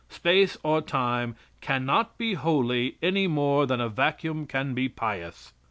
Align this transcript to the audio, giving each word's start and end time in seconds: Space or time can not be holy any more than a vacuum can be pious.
Space 0.09 0.57
or 0.63 0.81
time 0.81 1.35
can 1.61 1.85
not 1.85 2.17
be 2.17 2.33
holy 2.33 2.95
any 3.03 3.27
more 3.27 3.67
than 3.67 3.79
a 3.79 3.87
vacuum 3.87 4.47
can 4.47 4.73
be 4.73 4.89
pious. 4.89 5.53